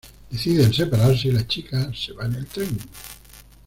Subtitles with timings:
[0.31, 2.75] Deciden separarse y la chica se va en el tren.